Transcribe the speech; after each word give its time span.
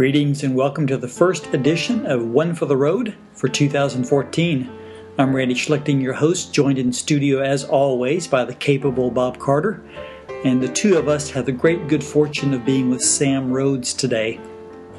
Greetings 0.00 0.44
and 0.44 0.56
welcome 0.56 0.86
to 0.86 0.96
the 0.96 1.06
first 1.06 1.52
edition 1.52 2.06
of 2.06 2.24
One 2.24 2.54
for 2.54 2.64
the 2.64 2.74
Road 2.74 3.14
for 3.34 3.48
2014. 3.48 4.70
I'm 5.18 5.36
Randy 5.36 5.54
Schlichting, 5.54 6.00
your 6.00 6.14
host, 6.14 6.54
joined 6.54 6.78
in 6.78 6.90
studio 6.90 7.42
as 7.42 7.64
always 7.64 8.26
by 8.26 8.46
the 8.46 8.54
capable 8.54 9.10
Bob 9.10 9.38
Carter. 9.38 9.82
And 10.42 10.62
the 10.62 10.72
two 10.72 10.96
of 10.96 11.06
us 11.06 11.28
have 11.32 11.44
the 11.44 11.52
great 11.52 11.86
good 11.86 12.02
fortune 12.02 12.54
of 12.54 12.64
being 12.64 12.88
with 12.88 13.02
Sam 13.02 13.52
Rhodes 13.52 13.92
today. 13.92 14.40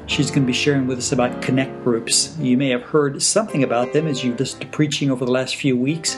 She's 0.06 0.30
going 0.30 0.44
to 0.44 0.46
be 0.46 0.52
sharing 0.52 0.86
with 0.86 0.98
us 0.98 1.10
about 1.10 1.42
connect 1.42 1.82
groups. 1.82 2.38
You 2.38 2.56
may 2.56 2.68
have 2.68 2.82
heard 2.82 3.20
something 3.20 3.64
about 3.64 3.92
them 3.92 4.06
as 4.06 4.22
you've 4.22 4.38
listened 4.38 4.62
to 4.62 4.68
preaching 4.68 5.10
over 5.10 5.24
the 5.24 5.32
last 5.32 5.56
few 5.56 5.76
weeks. 5.76 6.14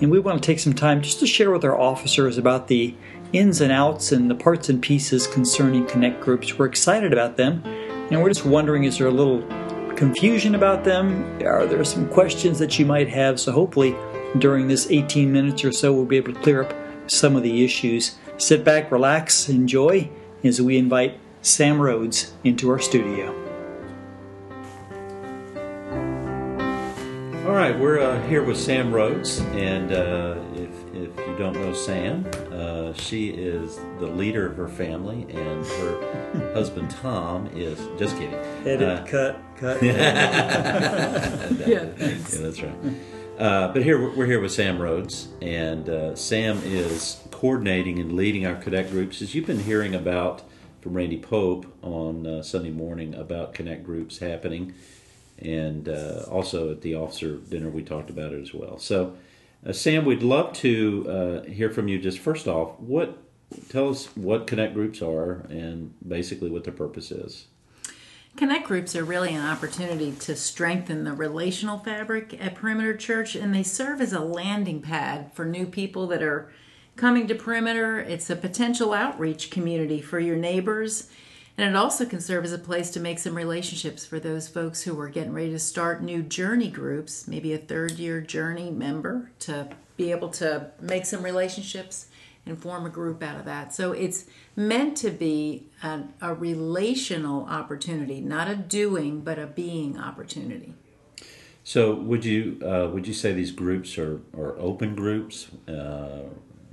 And 0.00 0.08
we 0.08 0.20
want 0.20 0.40
to 0.40 0.46
take 0.46 0.60
some 0.60 0.74
time 0.74 1.02
just 1.02 1.18
to 1.18 1.26
share 1.26 1.50
with 1.50 1.64
our 1.64 1.76
officers 1.76 2.38
about 2.38 2.68
the 2.68 2.94
ins 3.32 3.60
and 3.60 3.72
outs 3.72 4.12
and 4.12 4.30
the 4.30 4.36
parts 4.36 4.68
and 4.68 4.80
pieces 4.80 5.26
concerning 5.26 5.84
connect 5.86 6.20
groups. 6.20 6.56
We're 6.56 6.66
excited 6.66 7.12
about 7.12 7.36
them 7.36 7.64
and 8.10 8.20
we're 8.20 8.28
just 8.28 8.44
wondering 8.44 8.84
is 8.84 8.98
there 8.98 9.06
a 9.06 9.12
little 9.12 9.42
confusion 9.94 10.54
about 10.54 10.84
them? 10.84 11.38
Are 11.44 11.66
there 11.66 11.84
some 11.84 12.08
questions 12.08 12.58
that 12.58 12.78
you 12.78 12.86
might 12.86 13.08
have? 13.08 13.38
So, 13.38 13.52
hopefully, 13.52 13.96
during 14.38 14.68
this 14.68 14.90
18 14.90 15.32
minutes 15.32 15.64
or 15.64 15.72
so, 15.72 15.92
we'll 15.92 16.04
be 16.04 16.16
able 16.16 16.32
to 16.32 16.40
clear 16.40 16.62
up 16.62 16.74
some 17.06 17.36
of 17.36 17.42
the 17.42 17.64
issues. 17.64 18.16
Sit 18.38 18.64
back, 18.64 18.90
relax, 18.90 19.48
enjoy 19.48 20.10
as 20.42 20.60
we 20.60 20.78
invite 20.78 21.18
Sam 21.42 21.80
Rhodes 21.80 22.32
into 22.44 22.70
our 22.70 22.78
studio. 22.78 23.36
All 27.46 27.56
right, 27.56 27.76
we're 27.78 28.00
uh, 28.00 28.22
here 28.28 28.42
with 28.42 28.56
Sam 28.56 28.92
Rhodes, 28.92 29.40
and 29.52 29.92
uh, 29.92 30.36
don't 31.40 31.54
know 31.54 31.72
Sam, 31.72 32.26
uh, 32.52 32.92
she 32.92 33.30
is 33.30 33.76
the 33.98 34.06
leader 34.06 34.44
of 34.44 34.58
her 34.58 34.68
family, 34.68 35.22
and 35.30 35.64
her 35.64 36.52
husband 36.54 36.90
Tom 36.90 37.46
is 37.54 37.78
just 37.98 38.14
kidding. 38.18 38.34
Edit, 38.66 38.82
uh, 38.82 39.06
cut, 39.06 39.40
cut. 39.56 39.82
yeah, 39.82 41.64
yeah, 41.66 41.84
that's 41.96 42.62
right. 42.62 42.74
Uh, 43.38 43.72
but 43.72 43.82
here 43.82 44.14
we're 44.14 44.26
here 44.26 44.38
with 44.38 44.52
Sam 44.52 44.82
Rhodes, 44.82 45.28
and 45.40 45.88
uh, 45.88 46.14
Sam 46.14 46.60
is 46.62 47.18
coordinating 47.30 47.98
and 48.00 48.12
leading 48.12 48.44
our 48.44 48.56
connect 48.56 48.90
groups. 48.90 49.22
As 49.22 49.34
you've 49.34 49.46
been 49.46 49.60
hearing 49.60 49.94
about 49.94 50.42
from 50.82 50.92
Randy 50.92 51.18
Pope 51.18 51.64
on 51.80 52.26
uh, 52.26 52.42
Sunday 52.42 52.70
morning 52.70 53.14
about 53.14 53.54
connect 53.54 53.82
groups 53.84 54.18
happening, 54.18 54.74
and 55.38 55.88
uh, 55.88 56.24
also 56.30 56.70
at 56.70 56.82
the 56.82 56.96
officer 56.96 57.36
dinner 57.36 57.70
we 57.70 57.82
talked 57.82 58.10
about 58.10 58.34
it 58.34 58.42
as 58.42 58.52
well. 58.52 58.76
So. 58.78 59.16
Uh, 59.64 59.72
Sam, 59.72 60.04
we'd 60.04 60.22
love 60.22 60.54
to 60.54 61.06
uh, 61.08 61.50
hear 61.50 61.70
from 61.70 61.88
you. 61.88 61.98
Just 61.98 62.18
first 62.18 62.48
off, 62.48 62.78
what 62.80 63.18
tell 63.68 63.90
us 63.90 64.06
what 64.16 64.46
connect 64.46 64.74
groups 64.74 65.02
are 65.02 65.44
and 65.50 65.92
basically 66.06 66.50
what 66.50 66.64
their 66.64 66.72
purpose 66.72 67.10
is. 67.10 67.46
Connect 68.36 68.66
groups 68.66 68.94
are 68.94 69.04
really 69.04 69.34
an 69.34 69.44
opportunity 69.44 70.12
to 70.12 70.36
strengthen 70.36 71.04
the 71.04 71.12
relational 71.12 71.78
fabric 71.78 72.38
at 72.40 72.54
Perimeter 72.54 72.96
Church, 72.96 73.34
and 73.34 73.52
they 73.52 73.64
serve 73.64 74.00
as 74.00 74.12
a 74.12 74.20
landing 74.20 74.80
pad 74.80 75.32
for 75.34 75.44
new 75.44 75.66
people 75.66 76.06
that 76.06 76.22
are 76.22 76.50
coming 76.94 77.26
to 77.26 77.34
Perimeter. 77.34 77.98
It's 77.98 78.30
a 78.30 78.36
potential 78.36 78.92
outreach 78.92 79.50
community 79.50 80.00
for 80.00 80.20
your 80.20 80.36
neighbors, 80.36 81.10
and 81.60 81.74
it 81.74 81.76
also 81.76 82.06
can 82.06 82.20
serve 82.20 82.46
as 82.46 82.54
a 82.54 82.58
place 82.58 82.90
to 82.92 83.00
make 83.00 83.18
some 83.18 83.34
relationships 83.34 84.06
for 84.06 84.18
those 84.18 84.48
folks 84.48 84.80
who 84.82 84.98
are 84.98 85.10
getting 85.10 85.34
ready 85.34 85.50
to 85.50 85.58
start 85.58 86.02
new 86.02 86.22
journey 86.22 86.70
groups, 86.70 87.28
maybe 87.28 87.52
a 87.52 87.58
third 87.58 87.92
year 87.92 88.22
journey 88.22 88.70
member, 88.70 89.30
to 89.40 89.68
be 89.98 90.10
able 90.10 90.30
to 90.30 90.70
make 90.80 91.04
some 91.04 91.22
relationships 91.22 92.06
and 92.46 92.58
form 92.58 92.86
a 92.86 92.88
group 92.88 93.22
out 93.22 93.36
of 93.36 93.44
that. 93.44 93.74
So 93.74 93.92
it's 93.92 94.24
meant 94.56 94.96
to 94.98 95.10
be 95.10 95.66
a, 95.82 96.34
relational 96.34 97.44
opportunity, 97.44 98.22
not 98.22 98.48
a 98.48 98.56
doing, 98.56 99.20
but 99.20 99.38
a 99.38 99.46
being 99.46 99.98
opportunity. 99.98 100.72
So 101.62 101.94
would 101.94 102.24
you 102.24 102.58
uh, 102.64 102.88
would 102.90 103.06
you 103.06 103.12
say 103.12 103.34
these 103.34 103.52
groups 103.52 103.98
are, 103.98 104.22
are 104.34 104.58
open 104.58 104.94
groups, 104.94 105.48
uh, 105.68 106.22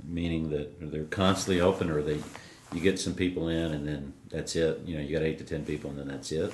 meaning 0.02 0.48
that 0.48 0.90
they're 0.90 1.04
constantly 1.04 1.60
open, 1.60 1.90
or 1.90 2.00
they 2.00 2.22
you 2.72 2.80
get 2.80 2.98
some 2.98 3.14
people 3.14 3.48
in 3.48 3.72
and 3.72 3.86
then 3.86 4.12
that's 4.30 4.56
it? 4.56 4.82
You 4.84 4.96
know, 4.96 5.02
you 5.02 5.12
got 5.16 5.24
eight 5.24 5.38
to 5.38 5.44
ten 5.44 5.64
people 5.64 5.90
and 5.90 5.98
then 5.98 6.08
that's 6.08 6.32
it. 6.32 6.52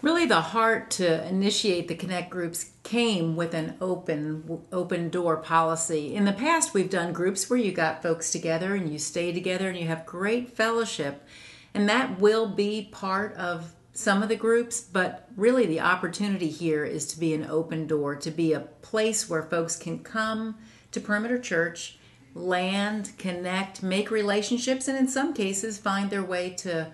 Really 0.00 0.26
the 0.26 0.40
heart 0.40 0.90
to 0.92 1.26
initiate 1.26 1.88
the 1.88 1.96
connect 1.96 2.30
groups 2.30 2.70
came 2.84 3.34
with 3.34 3.52
an 3.52 3.76
open 3.80 4.62
open 4.72 5.10
door 5.10 5.36
policy 5.36 6.14
in 6.14 6.24
the 6.24 6.32
past 6.32 6.72
we've 6.72 6.88
done 6.88 7.12
groups 7.12 7.50
where 7.50 7.58
you 7.58 7.72
got 7.72 8.02
folks 8.02 8.30
together 8.30 8.74
and 8.74 8.90
you 8.90 8.98
stay 8.98 9.32
together 9.32 9.68
and 9.68 9.78
you 9.78 9.86
have 9.86 10.06
great 10.06 10.56
fellowship 10.56 11.26
and 11.74 11.88
that 11.88 12.18
will 12.18 12.48
be 12.48 12.88
part 12.92 13.34
of 13.34 13.74
some 13.92 14.22
of 14.22 14.30
the 14.30 14.36
groups 14.36 14.80
but 14.80 15.28
really 15.36 15.66
the 15.66 15.80
opportunity 15.80 16.48
here 16.48 16.84
is 16.84 17.04
to 17.04 17.20
be 17.20 17.34
an 17.34 17.44
open 17.44 17.86
door 17.86 18.14
to 18.14 18.30
be 18.30 18.54
a 18.54 18.60
place 18.60 19.28
where 19.28 19.42
folks 19.42 19.76
can 19.76 19.98
come 19.98 20.56
to 20.92 21.00
perimeter 21.00 21.38
church 21.38 21.97
land 22.38 23.12
connect 23.18 23.82
make 23.82 24.10
relationships 24.10 24.88
and 24.88 24.96
in 24.96 25.08
some 25.08 25.34
cases 25.34 25.78
find 25.78 26.10
their 26.10 26.22
way 26.22 26.50
to 26.50 26.90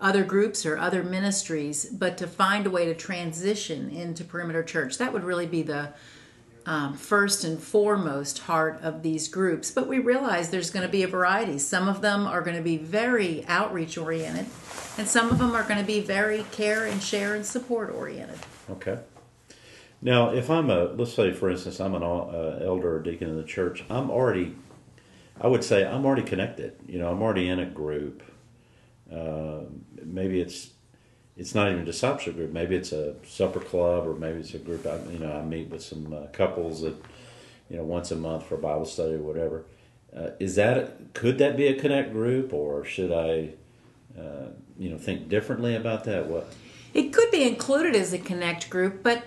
other 0.00 0.24
groups 0.24 0.64
or 0.64 0.78
other 0.78 1.02
ministries, 1.02 1.86
but 1.86 2.16
to 2.18 2.26
find 2.26 2.66
a 2.66 2.70
way 2.70 2.86
to 2.86 2.94
transition 2.94 3.90
into 3.90 4.24
Perimeter 4.24 4.62
Church. 4.62 4.98
That 4.98 5.12
would 5.12 5.24
really 5.24 5.46
be 5.46 5.62
the 5.62 5.92
um, 6.66 6.94
first 6.94 7.44
and 7.44 7.58
foremost 7.58 8.40
heart 8.40 8.78
of 8.82 9.02
these 9.02 9.26
groups. 9.26 9.70
But 9.70 9.88
we 9.88 9.98
realize 9.98 10.50
there's 10.50 10.70
going 10.70 10.86
to 10.86 10.92
be 10.92 11.02
a 11.02 11.08
variety. 11.08 11.58
Some 11.58 11.88
of 11.88 12.02
them 12.02 12.26
are 12.26 12.42
going 12.42 12.56
to 12.56 12.62
be 12.62 12.76
very 12.76 13.44
outreach 13.48 13.96
oriented, 13.96 14.46
and 14.98 15.08
some 15.08 15.30
of 15.30 15.38
them 15.38 15.52
are 15.56 15.62
going 15.62 15.80
to 15.80 15.86
be 15.86 16.00
very 16.00 16.44
care 16.52 16.84
and 16.84 17.02
share 17.02 17.34
and 17.34 17.44
support 17.44 17.90
oriented. 17.90 18.38
Okay. 18.70 18.98
Now, 20.00 20.30
if 20.30 20.48
I'm 20.50 20.70
a, 20.70 20.84
let's 20.84 21.14
say 21.14 21.32
for 21.32 21.50
instance, 21.50 21.80
I'm 21.80 21.94
an 21.94 22.02
uh, 22.02 22.60
elder 22.62 22.96
or 22.96 23.00
deacon 23.00 23.30
in 23.30 23.36
the 23.36 23.44
church, 23.44 23.84
I'm 23.90 24.10
already, 24.10 24.54
I 25.40 25.46
would 25.46 25.64
say 25.64 25.86
I'm 25.86 26.04
already 26.04 26.22
connected. 26.22 26.76
You 26.86 26.98
know, 26.98 27.10
I'm 27.10 27.22
already 27.22 27.48
in 27.48 27.58
a 27.58 27.66
group. 27.66 28.22
Uh, 29.12 29.60
maybe 30.04 30.40
it's 30.40 30.70
it's 31.36 31.54
not 31.54 31.68
even 31.68 31.82
a 31.82 31.84
discipleship 31.84 32.34
group. 32.34 32.52
Maybe 32.52 32.74
it's 32.74 32.92
a 32.92 33.14
supper 33.24 33.60
club, 33.60 34.06
or 34.06 34.14
maybe 34.14 34.40
it's 34.40 34.54
a 34.54 34.58
group. 34.58 34.84
I, 34.86 34.98
you 35.10 35.20
know, 35.20 35.32
I 35.32 35.42
meet 35.42 35.70
with 35.70 35.82
some 35.82 36.12
uh, 36.12 36.26
couples 36.32 36.82
that 36.82 36.96
you 37.70 37.76
know 37.76 37.84
once 37.84 38.10
a 38.10 38.16
month 38.16 38.46
for 38.46 38.56
Bible 38.56 38.86
study 38.86 39.14
or 39.14 39.22
whatever. 39.22 39.64
Uh, 40.14 40.30
is 40.40 40.56
that 40.56 41.14
could 41.14 41.38
that 41.38 41.56
be 41.56 41.68
a 41.68 41.78
connect 41.78 42.12
group, 42.12 42.52
or 42.52 42.84
should 42.84 43.12
I, 43.12 43.50
uh, 44.18 44.48
you 44.78 44.90
know, 44.90 44.98
think 44.98 45.28
differently 45.28 45.76
about 45.76 46.04
that? 46.04 46.26
What 46.26 46.52
it 46.92 47.12
could 47.12 47.30
be 47.30 47.44
included 47.44 47.94
as 47.94 48.12
a 48.12 48.18
connect 48.18 48.68
group, 48.68 49.02
but 49.02 49.24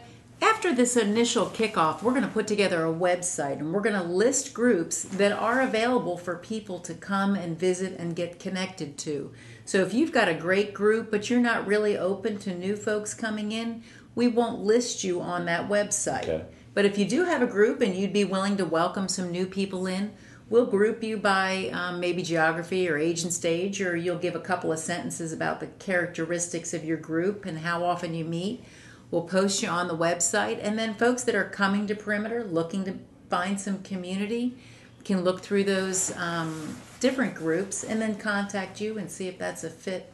after 0.61 0.75
this 0.75 0.95
initial 0.95 1.47
kickoff, 1.47 2.03
we're 2.03 2.11
going 2.11 2.21
to 2.21 2.29
put 2.29 2.45
together 2.45 2.85
a 2.85 2.93
website 2.93 3.57
and 3.57 3.73
we're 3.73 3.81
going 3.81 3.95
to 3.95 4.03
list 4.03 4.53
groups 4.53 5.01
that 5.01 5.31
are 5.31 5.59
available 5.61 6.19
for 6.19 6.35
people 6.35 6.77
to 6.77 6.93
come 6.93 7.33
and 7.33 7.57
visit 7.57 7.97
and 7.97 8.15
get 8.15 8.39
connected 8.39 8.95
to. 8.95 9.31
So 9.65 9.79
if 9.79 9.91
you've 9.91 10.11
got 10.11 10.27
a 10.27 10.35
great 10.35 10.71
group, 10.71 11.09
but 11.09 11.31
you're 11.31 11.39
not 11.39 11.65
really 11.65 11.97
open 11.97 12.37
to 12.41 12.53
new 12.53 12.75
folks 12.75 13.15
coming 13.15 13.51
in, 13.51 13.81
we 14.13 14.27
won't 14.27 14.59
list 14.59 15.03
you 15.03 15.19
on 15.19 15.45
that 15.45 15.67
website. 15.67 16.29
Okay. 16.29 16.45
But 16.75 16.85
if 16.85 16.95
you 16.95 17.05
do 17.05 17.25
have 17.25 17.41
a 17.41 17.47
group 17.47 17.81
and 17.81 17.95
you'd 17.95 18.13
be 18.13 18.23
willing 18.23 18.55
to 18.57 18.65
welcome 18.65 19.07
some 19.07 19.31
new 19.31 19.47
people 19.47 19.87
in, 19.87 20.13
we'll 20.47 20.67
group 20.67 21.01
you 21.01 21.17
by 21.17 21.71
um, 21.73 21.99
maybe 21.99 22.21
geography 22.21 22.87
or 22.87 22.99
age 22.99 23.23
and 23.23 23.33
stage, 23.33 23.81
or 23.81 23.95
you'll 23.95 24.19
give 24.19 24.35
a 24.35 24.39
couple 24.39 24.71
of 24.71 24.77
sentences 24.77 25.33
about 25.33 25.59
the 25.59 25.67
characteristics 25.79 26.71
of 26.71 26.85
your 26.85 26.97
group 26.97 27.47
and 27.47 27.57
how 27.57 27.83
often 27.83 28.13
you 28.13 28.25
meet 28.25 28.63
We'll 29.11 29.23
post 29.23 29.61
you 29.61 29.67
on 29.67 29.87
the 29.87 29.97
website. 29.97 30.59
And 30.61 30.79
then 30.79 30.93
folks 30.93 31.23
that 31.25 31.35
are 31.35 31.49
coming 31.49 31.85
to 31.87 31.95
Perimeter 31.95 32.43
looking 32.43 32.85
to 32.85 32.95
find 33.29 33.59
some 33.59 33.83
community 33.83 34.57
can 35.03 35.23
look 35.23 35.41
through 35.41 35.65
those 35.65 36.15
um, 36.17 36.77
different 36.99 37.35
groups 37.35 37.83
and 37.83 38.01
then 38.01 38.15
contact 38.15 38.79
you 38.79 38.97
and 38.97 39.11
see 39.11 39.27
if 39.27 39.37
that's 39.37 39.63
a 39.63 39.69
fit 39.69 40.11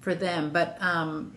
for 0.00 0.14
them. 0.14 0.50
But 0.50 0.76
um, 0.80 1.34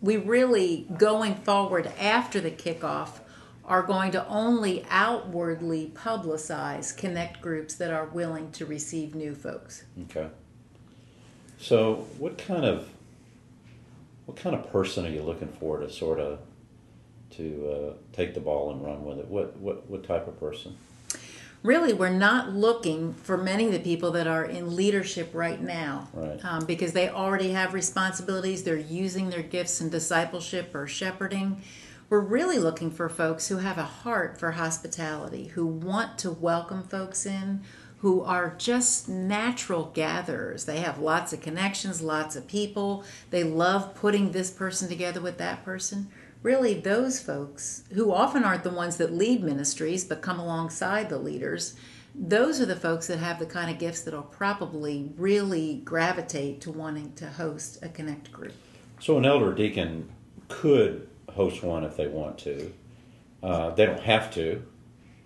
we 0.00 0.16
really, 0.16 0.86
going 0.96 1.34
forward 1.34 1.92
after 1.98 2.40
the 2.40 2.50
kickoff, 2.50 3.20
are 3.64 3.82
going 3.82 4.10
to 4.12 4.26
only 4.26 4.84
outwardly 4.90 5.92
publicize 5.94 6.96
connect 6.96 7.40
groups 7.40 7.74
that 7.76 7.92
are 7.92 8.06
willing 8.06 8.50
to 8.52 8.66
receive 8.66 9.14
new 9.14 9.34
folks. 9.34 9.84
Okay. 10.04 10.28
So, 11.58 12.06
what 12.18 12.38
kind 12.38 12.64
of 12.64 12.88
what 14.26 14.36
kind 14.36 14.54
of 14.54 14.70
person 14.70 15.06
are 15.06 15.10
you 15.10 15.22
looking 15.22 15.52
for 15.60 15.78
to 15.78 15.90
sort 15.90 16.20
of 16.20 16.38
to 17.30 17.68
uh, 17.68 17.92
take 18.12 18.34
the 18.34 18.40
ball 18.40 18.70
and 18.70 18.84
run 18.84 19.04
with 19.04 19.18
it? 19.18 19.26
What 19.26 19.56
what 19.56 19.88
what 19.88 20.04
type 20.04 20.28
of 20.28 20.38
person? 20.38 20.76
Really, 21.62 21.92
we're 21.92 22.08
not 22.08 22.50
looking 22.50 23.14
for 23.14 23.36
many 23.36 23.66
of 23.66 23.72
the 23.72 23.78
people 23.78 24.10
that 24.12 24.26
are 24.26 24.44
in 24.44 24.74
leadership 24.74 25.30
right 25.32 25.60
now, 25.60 26.08
right. 26.12 26.44
Um, 26.44 26.64
because 26.64 26.92
they 26.92 27.08
already 27.08 27.52
have 27.52 27.72
responsibilities. 27.72 28.64
They're 28.64 28.76
using 28.76 29.30
their 29.30 29.42
gifts 29.42 29.80
in 29.80 29.88
discipleship 29.88 30.74
or 30.74 30.88
shepherding. 30.88 31.62
We're 32.10 32.18
really 32.18 32.58
looking 32.58 32.90
for 32.90 33.08
folks 33.08 33.46
who 33.46 33.58
have 33.58 33.78
a 33.78 33.84
heart 33.84 34.38
for 34.40 34.50
hospitality, 34.50 35.46
who 35.46 35.64
want 35.64 36.18
to 36.18 36.32
welcome 36.32 36.82
folks 36.82 37.24
in, 37.24 37.62
who 38.02 38.20
are 38.20 38.56
just 38.58 39.08
natural 39.08 39.84
gatherers. 39.94 40.64
They 40.64 40.80
have 40.80 40.98
lots 40.98 41.32
of 41.32 41.40
connections, 41.40 42.02
lots 42.02 42.34
of 42.34 42.48
people. 42.48 43.04
They 43.30 43.44
love 43.44 43.94
putting 43.94 44.32
this 44.32 44.50
person 44.50 44.88
together 44.88 45.20
with 45.20 45.38
that 45.38 45.64
person. 45.64 46.08
Really, 46.42 46.74
those 46.74 47.22
folks 47.22 47.84
who 47.94 48.12
often 48.12 48.42
aren't 48.42 48.64
the 48.64 48.70
ones 48.70 48.96
that 48.96 49.12
lead 49.12 49.44
ministries 49.44 50.04
but 50.04 50.20
come 50.20 50.40
alongside 50.40 51.08
the 51.08 51.18
leaders, 51.18 51.76
those 52.12 52.60
are 52.60 52.66
the 52.66 52.74
folks 52.74 53.06
that 53.06 53.20
have 53.20 53.38
the 53.38 53.46
kind 53.46 53.70
of 53.70 53.78
gifts 53.78 54.02
that'll 54.02 54.22
probably 54.22 55.12
really 55.16 55.76
gravitate 55.84 56.60
to 56.62 56.72
wanting 56.72 57.12
to 57.12 57.28
host 57.28 57.78
a 57.82 57.88
connect 57.88 58.32
group. 58.32 58.54
So, 58.98 59.16
an 59.16 59.24
elder 59.24 59.54
deacon 59.54 60.10
could 60.48 61.08
host 61.30 61.62
one 61.62 61.84
if 61.84 61.96
they 61.96 62.08
want 62.08 62.36
to. 62.38 62.72
Uh, 63.44 63.70
they 63.70 63.86
don't 63.86 64.02
have 64.02 64.32
to. 64.34 64.64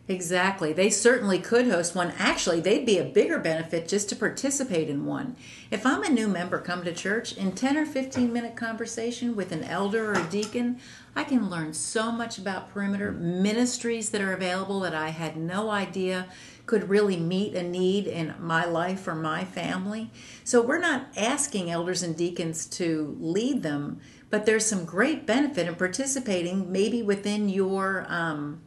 Exactly. 0.08 0.72
They 0.72 0.88
certainly 0.88 1.40
could 1.40 1.66
host 1.66 1.96
one. 1.96 2.12
Actually, 2.16 2.60
they'd 2.60 2.86
be 2.86 2.98
a 2.98 3.04
bigger 3.04 3.40
benefit 3.40 3.88
just 3.88 4.08
to 4.10 4.16
participate 4.16 4.88
in 4.88 5.04
one. 5.04 5.34
If 5.68 5.84
I'm 5.84 6.04
a 6.04 6.08
new 6.08 6.28
member 6.28 6.60
come 6.60 6.84
to 6.84 6.92
church, 6.92 7.36
in 7.36 7.52
10 7.52 7.76
or 7.76 7.84
15 7.84 8.32
minute 8.32 8.54
conversation 8.54 9.34
with 9.34 9.50
an 9.50 9.64
elder 9.64 10.12
or 10.12 10.22
deacon, 10.30 10.78
I 11.16 11.24
can 11.24 11.50
learn 11.50 11.74
so 11.74 12.12
much 12.12 12.38
about 12.38 12.72
perimeter 12.72 13.10
ministries 13.10 14.10
that 14.10 14.20
are 14.20 14.32
available 14.32 14.78
that 14.80 14.94
I 14.94 15.08
had 15.08 15.36
no 15.36 15.70
idea 15.70 16.28
could 16.66 16.88
really 16.88 17.16
meet 17.16 17.54
a 17.54 17.62
need 17.62 18.06
in 18.06 18.34
my 18.38 18.64
life 18.64 19.08
or 19.08 19.14
my 19.16 19.44
family. 19.44 20.10
So 20.44 20.62
we're 20.62 20.78
not 20.78 21.08
asking 21.16 21.70
elders 21.70 22.04
and 22.04 22.16
deacons 22.16 22.66
to 22.66 23.16
lead 23.20 23.64
them, 23.64 24.00
but 24.30 24.46
there's 24.46 24.66
some 24.66 24.84
great 24.84 25.26
benefit 25.26 25.66
in 25.66 25.74
participating 25.74 26.70
maybe 26.70 27.02
within 27.02 27.48
your 27.48 28.06
um, 28.08 28.60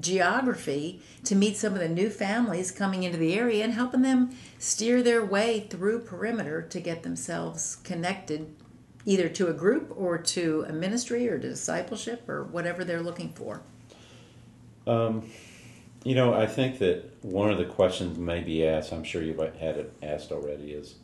geography 0.00 1.00
to 1.24 1.34
meet 1.34 1.56
some 1.56 1.74
of 1.74 1.78
the 1.78 1.88
new 1.88 2.10
families 2.10 2.70
coming 2.70 3.02
into 3.04 3.18
the 3.18 3.34
area 3.34 3.62
and 3.62 3.74
helping 3.74 4.02
them 4.02 4.36
steer 4.58 5.02
their 5.02 5.24
way 5.24 5.60
through 5.60 6.00
perimeter 6.00 6.60
to 6.62 6.80
get 6.80 7.02
themselves 7.02 7.76
connected 7.84 8.54
either 9.06 9.28
to 9.28 9.48
a 9.48 9.52
group 9.52 9.92
or 9.96 10.18
to 10.18 10.64
a 10.68 10.72
ministry 10.72 11.28
or 11.28 11.38
discipleship 11.38 12.28
or 12.28 12.44
whatever 12.44 12.84
they're 12.84 13.02
looking 13.02 13.32
for. 13.32 13.60
Um, 14.86 15.30
you 16.04 16.14
know, 16.14 16.34
I 16.34 16.46
think 16.46 16.78
that 16.78 17.10
one 17.22 17.50
of 17.50 17.58
the 17.58 17.64
questions 17.64 18.18
may 18.18 18.40
be 18.40 18.66
asked. 18.66 18.92
I'm 18.92 19.04
sure 19.04 19.22
you've 19.22 19.38
had 19.38 19.76
it 19.76 19.92
asked 20.02 20.32
already. 20.32 20.72
Is 20.72 20.96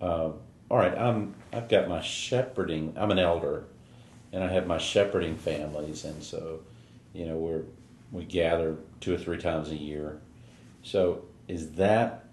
uh, 0.00 0.30
all 0.70 0.78
right. 0.78 0.96
I'm 0.96 1.34
I've 1.52 1.68
got 1.68 1.88
my 1.88 2.00
shepherding. 2.00 2.94
I'm 2.96 3.10
an 3.10 3.18
elder, 3.18 3.64
and 4.32 4.42
I 4.42 4.48
have 4.52 4.66
my 4.66 4.78
shepherding 4.78 5.36
families, 5.36 6.04
and 6.04 6.22
so 6.22 6.60
you 7.12 7.26
know 7.26 7.36
we're 7.36 7.62
we 8.14 8.24
gather 8.24 8.76
two 9.00 9.12
or 9.12 9.18
three 9.18 9.38
times 9.38 9.70
a 9.70 9.76
year. 9.76 10.20
So 10.82 11.24
is 11.48 11.72
that 11.72 12.26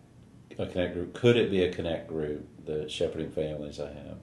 a 0.57 0.67
connect 0.67 0.93
group? 0.93 1.13
Could 1.13 1.35
it 1.35 1.49
be 1.49 1.63
a 1.63 1.73
connect 1.73 2.07
group? 2.07 2.47
The 2.65 2.87
shepherding 2.87 3.31
families 3.31 3.79
I 3.79 3.87
have. 3.87 4.17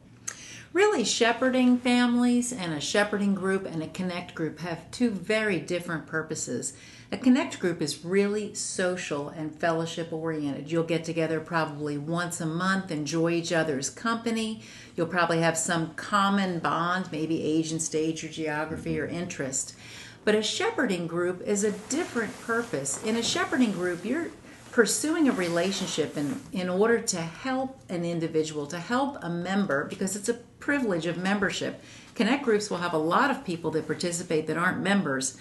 Really, 0.73 1.03
shepherding 1.03 1.79
families 1.79 2.53
and 2.53 2.73
a 2.73 2.81
shepherding 2.81 3.35
group 3.35 3.67
and 3.67 3.83
a 3.83 3.89
connect 3.89 4.35
group 4.35 4.61
have 4.61 4.89
two 4.91 5.11
very 5.11 5.59
different 5.59 6.07
purposes. 6.07 6.75
A 7.11 7.17
connect 7.17 7.59
group 7.59 7.81
is 7.81 8.05
really 8.05 8.55
social 8.55 9.31
and 9.31 9.53
fellowship 9.59 10.13
oriented. 10.13 10.71
You'll 10.71 10.85
get 10.85 11.05
together 11.05 11.41
probably 11.41 11.97
once 11.97 12.41
a 12.41 12.47
month, 12.47 12.91
enjoy 12.91 13.31
each 13.33 13.51
other's 13.51 13.89
company. 13.89 14.61
You'll 14.95 15.07
probably 15.07 15.41
have 15.41 15.57
some 15.57 15.95
common 15.95 16.59
bond, 16.59 17.11
maybe 17.11 17.43
age 17.43 17.73
and 17.73 17.83
stage 17.83 18.23
or 18.23 18.29
geography 18.29 19.01
or 19.01 19.07
mm-hmm. 19.07 19.17
interest. 19.17 19.75
But 20.29 20.35
a 20.35 20.43
shepherding 20.43 21.07
group 21.07 21.41
is 21.41 21.65
a 21.65 21.73
different 21.73 22.39
purpose. 22.43 23.03
In 23.03 23.17
a 23.17 23.23
shepherding 23.23 23.73
group, 23.73 24.05
you're 24.05 24.27
pursuing 24.73 25.27
a 25.27 25.33
relationship 25.33 26.19
in, 26.19 26.43
in 26.53 26.69
order 26.69 27.01
to 27.01 27.17
help 27.17 27.81
an 27.89 28.05
individual, 28.05 28.67
to 28.67 28.79
help 28.79 29.17
a 29.23 29.31
member, 29.31 29.87
because 29.87 30.17
it's 30.17 30.29
a 30.29 30.35
privilege 30.35 31.07
of 31.07 31.17
membership. 31.17 31.83
Connect 32.15 32.45
groups 32.45 32.69
will 32.69 32.77
have 32.77 32.93
a 32.93 32.99
lot 32.99 33.31
of 33.31 33.43
people 33.43 33.71
that 33.71 33.87
participate 33.87 34.47
that 34.49 34.59
aren't 34.59 34.83
members. 34.83 35.39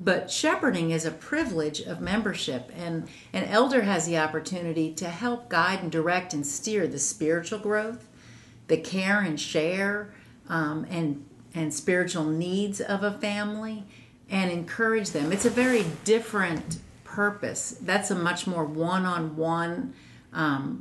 But 0.00 0.32
shepherding 0.32 0.90
is 0.90 1.04
a 1.04 1.12
privilege 1.12 1.80
of 1.80 2.00
membership, 2.00 2.72
and 2.76 3.06
an 3.32 3.44
elder 3.44 3.82
has 3.82 4.04
the 4.04 4.18
opportunity 4.18 4.92
to 4.94 5.10
help 5.10 5.48
guide 5.48 5.78
and 5.78 5.92
direct 5.92 6.34
and 6.34 6.44
steer 6.44 6.88
the 6.88 6.98
spiritual 6.98 7.60
growth, 7.60 8.08
the 8.66 8.78
care 8.78 9.20
and 9.20 9.38
share, 9.38 10.12
um, 10.48 10.88
and 10.90 11.24
and 11.56 11.72
spiritual 11.72 12.24
needs 12.24 12.80
of 12.80 13.04
a 13.04 13.12
family 13.12 13.84
and 14.30 14.50
encourage 14.50 15.10
them. 15.10 15.32
It's 15.32 15.44
a 15.44 15.50
very 15.50 15.84
different 16.04 16.78
purpose. 17.04 17.76
That's 17.80 18.10
a 18.10 18.14
much 18.14 18.46
more 18.46 18.64
one 18.64 19.04
on 19.04 19.36
one 19.36 19.94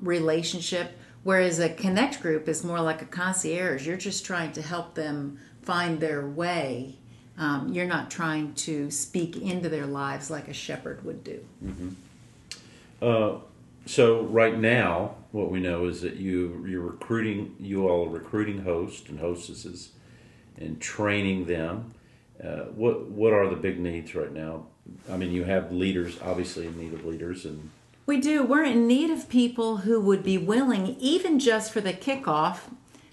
relationship, 0.01 0.97
whereas 1.23 1.59
a 1.59 1.69
connect 1.69 2.21
group 2.21 2.47
is 2.47 2.63
more 2.63 2.81
like 2.81 3.01
a 3.01 3.05
concierge. 3.05 3.85
You're 3.85 3.97
just 3.97 4.25
trying 4.25 4.51
to 4.53 4.61
help 4.61 4.95
them 4.95 5.39
find 5.61 5.99
their 5.99 6.25
way. 6.27 6.95
Um, 7.37 7.69
you're 7.73 7.87
not 7.87 8.11
trying 8.11 8.53
to 8.55 8.91
speak 8.91 9.37
into 9.37 9.69
their 9.69 9.85
lives 9.85 10.29
like 10.29 10.47
a 10.47 10.53
shepherd 10.53 11.03
would 11.03 11.23
do. 11.23 11.45
Mm-hmm. 11.63 11.89
Uh, 13.01 13.39
so 13.85 14.21
right 14.23 14.57
now, 14.57 15.15
what 15.31 15.49
we 15.51 15.59
know 15.59 15.85
is 15.87 16.01
that 16.01 16.15
you 16.15 16.65
you're 16.67 16.81
recruiting 16.81 17.55
you 17.59 17.89
all 17.89 18.05
are 18.05 18.09
recruiting 18.09 18.63
hosts 18.63 19.09
and 19.09 19.19
hostesses 19.19 19.91
and 20.57 20.79
training 20.79 21.45
them 21.45 21.93
uh, 22.41 22.65
what 22.75 23.09
what 23.09 23.33
are 23.33 23.49
the 23.49 23.55
big 23.55 23.79
needs 23.79 24.15
right 24.15 24.31
now? 24.31 24.67
I 25.09 25.17
mean, 25.17 25.31
you 25.31 25.43
have 25.43 25.71
leaders, 25.71 26.19
obviously 26.21 26.67
in 26.67 26.77
need 26.77 26.93
of 26.93 27.05
leaders, 27.05 27.45
and 27.45 27.69
we 28.05 28.19
do. 28.19 28.43
We're 28.43 28.65
in 28.65 28.87
need 28.87 29.09
of 29.09 29.29
people 29.29 29.77
who 29.77 30.01
would 30.01 30.23
be 30.23 30.37
willing, 30.37 30.95
even 30.99 31.39
just 31.39 31.71
for 31.71 31.81
the 31.81 31.93
kickoff, 31.93 32.59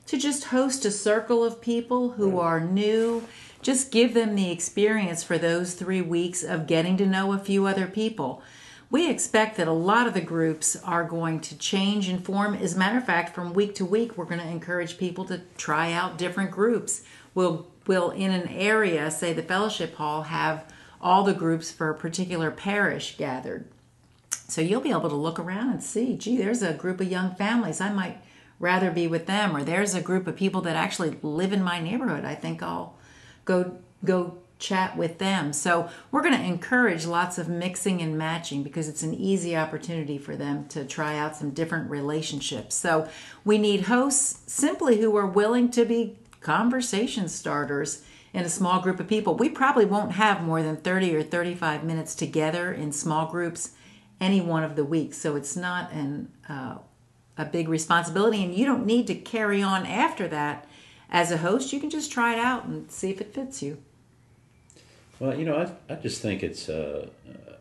to 0.07 0.17
just 0.19 0.45
host 0.45 0.85
a 0.85 0.91
circle 0.91 1.45
of 1.45 1.61
people 1.61 2.11
who 2.13 2.31
right. 2.31 2.45
are 2.45 2.61
new. 2.61 3.27
Just 3.63 3.93
give 3.93 4.15
them 4.15 4.35
the 4.35 4.51
experience 4.51 5.23
for 5.23 5.37
those 5.37 5.75
three 5.75 6.01
weeks 6.01 6.43
of 6.43 6.67
getting 6.67 6.97
to 6.97 7.07
know 7.07 7.33
a 7.33 7.39
few 7.39 7.67
other 7.67 7.87
people. 7.87 8.43
We 8.91 9.09
expect 9.09 9.57
that 9.57 9.69
a 9.69 9.73
lot 9.73 10.09
of 10.09 10.15
the 10.15 10.21
groups 10.21 10.75
are 10.83 11.05
going 11.05 11.41
to 11.43 11.57
change 11.57 12.09
and 12.09 12.25
form. 12.25 12.55
As 12.55 12.75
a 12.75 12.79
matter 12.79 12.99
of 12.99 13.07
fact, 13.07 13.35
from 13.35 13.53
week 13.53 13.77
to 13.77 13.85
week, 13.85 14.17
we're 14.17 14.25
going 14.25 14.41
to 14.41 14.49
encourage 14.49 14.99
people 14.99 15.25
to 15.27 15.43
try 15.57 15.93
out 15.93 16.19
different 16.19 16.51
groups. 16.51 17.03
We'll 17.33 17.69
will 17.87 18.11
in 18.11 18.31
an 18.31 18.49
area, 18.49 19.11
say 19.11 19.33
the 19.33 19.43
fellowship 19.43 19.95
hall, 19.97 20.23
have 20.23 20.65
all 21.01 21.25
the 21.25 21.35
groups 21.35 21.71
for 21.71 21.91
a 21.91 21.95
particular 21.95 22.51
parish 22.51 23.17
gathered. 23.17 23.67
So 24.49 24.61
you'll 24.61 24.81
be 24.81 24.91
able 24.91 25.09
to 25.09 25.17
look 25.17 25.39
around 25.39 25.71
and 25.71 25.83
see, 25.83 26.17
gee, 26.17 26.37
there's 26.37 26.63
a 26.63 26.75
group 26.75 27.01
of 27.01 27.11
young 27.11 27.35
families. 27.35 27.81
I 27.81 27.93
might 27.93 28.19
rather 28.59 28.91
be 28.91 29.07
with 29.07 29.27
them, 29.27 29.57
or 29.57 29.65
there's 29.65 29.95
a 29.95 30.03
group 30.03 30.27
of 30.27 30.37
people 30.37 30.61
that 30.63 30.77
actually 30.77 31.17
live 31.23 31.53
in 31.53 31.63
my 31.63 31.81
neighborhood. 31.81 32.25
I 32.25 32.35
think 32.35 32.63
I'll 32.63 32.97
go 33.45 33.79
go 34.05 34.39
chat 34.59 34.97
with 34.97 35.19
them. 35.19 35.53
So 35.53 35.89
we're 36.11 36.23
going 36.23 36.37
to 36.37 36.45
encourage 36.45 37.07
lots 37.07 37.39
of 37.39 37.49
mixing 37.49 38.03
and 38.03 38.17
matching 38.17 38.63
because 38.63 38.89
it's 38.89 39.03
an 39.03 39.15
easy 39.15 39.57
opportunity 39.57 40.19
for 40.19 40.37
them 40.37 40.69
to 40.69 40.85
try 40.85 41.17
out 41.17 41.35
some 41.35 41.51
different 41.51 41.91
relationships. 41.91 42.75
So 42.77 43.09
we 43.45 43.57
need 43.57 43.83
hosts 43.83 44.53
simply 44.53 45.01
who 45.01 45.17
are 45.17 45.27
willing 45.27 45.71
to 45.71 45.85
be 45.85 46.19
conversation 46.41 47.29
starters 47.29 48.03
in 48.33 48.45
a 48.45 48.49
small 48.49 48.81
group 48.81 49.01
of 49.01 49.09
people. 49.09 49.35
We 49.35 49.49
probably 49.49 49.85
won't 49.85 50.13
have 50.13 50.43
more 50.43 50.63
than 50.63 50.77
30 50.77 51.17
or 51.17 51.23
35 51.23 51.85
minutes 51.85 52.15
together 52.15 52.73
in 52.73 52.93
small 52.93 53.27
groups 53.27 53.73
any 54.21 54.41
one 54.41 54.63
of 54.63 54.77
the 54.77 54.85
weeks. 54.85 55.19
So 55.19 55.37
it's 55.37 55.57
not 55.57 55.93
an, 55.93 56.31
uh, 56.49 56.79
a 57.37 57.45
big 57.45 57.69
responsibility, 57.69 58.45
and 58.45 58.55
you 58.55 58.67
don't 58.67 58.87
need 58.87 59.07
to 59.09 59.15
carry 59.15 59.63
on 59.63 59.87
after 59.87 60.29
that 60.29 60.69
as 61.11 61.33
a 61.33 61.39
host. 61.39 61.73
You 61.73 61.81
can 61.81 61.91
just 61.91 62.13
try 62.13 62.35
it 62.35 62.39
out 62.39 62.67
and 62.67 62.91
see 62.91 63.11
if 63.11 63.21
it 63.21 63.35
fits 63.35 63.63
you. 63.63 63.79
Well, 65.19 65.39
you 65.39 65.45
know, 65.45 65.57
I, 65.57 65.93
I 65.93 65.97
just 65.97 66.23
think 66.23 66.43
it's 66.43 66.69
uh, 66.69 67.09
uh, 67.29 67.53